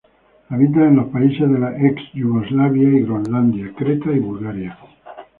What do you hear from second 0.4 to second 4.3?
Habita en los países de la ex Yugoslavia y Groenlandia, Creta y